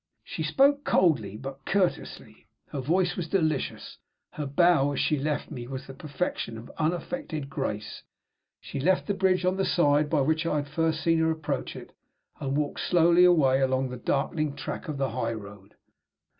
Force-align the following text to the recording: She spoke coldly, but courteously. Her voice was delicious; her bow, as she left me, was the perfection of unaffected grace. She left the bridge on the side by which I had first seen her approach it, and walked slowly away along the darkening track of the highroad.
She 0.23 0.41
spoke 0.41 0.83
coldly, 0.83 1.37
but 1.37 1.63
courteously. 1.63 2.47
Her 2.69 2.79
voice 2.81 3.15
was 3.15 3.27
delicious; 3.27 3.99
her 4.31 4.47
bow, 4.47 4.93
as 4.93 4.99
she 4.99 5.19
left 5.19 5.51
me, 5.51 5.67
was 5.67 5.85
the 5.85 5.93
perfection 5.93 6.57
of 6.57 6.71
unaffected 6.79 7.51
grace. 7.51 8.01
She 8.59 8.79
left 8.79 9.05
the 9.05 9.13
bridge 9.13 9.45
on 9.45 9.57
the 9.57 9.63
side 9.63 10.09
by 10.09 10.21
which 10.21 10.43
I 10.47 10.55
had 10.55 10.67
first 10.69 11.03
seen 11.03 11.19
her 11.19 11.29
approach 11.29 11.75
it, 11.75 11.95
and 12.39 12.57
walked 12.57 12.79
slowly 12.79 13.25
away 13.25 13.61
along 13.61 13.89
the 13.89 13.95
darkening 13.97 14.55
track 14.55 14.87
of 14.87 14.97
the 14.97 15.11
highroad. 15.11 15.75